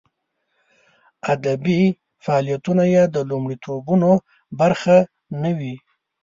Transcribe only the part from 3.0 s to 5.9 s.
د لومړیتوبونو برخه نه وي.